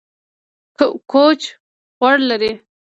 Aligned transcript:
کوچ 1.11 1.41
غوړ 1.99 2.17
لري 2.29 2.51